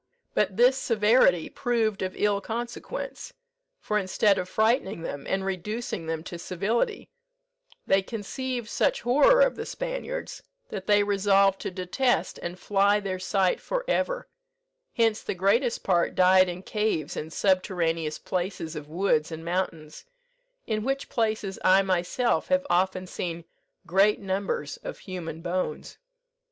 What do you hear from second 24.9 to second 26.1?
human bones."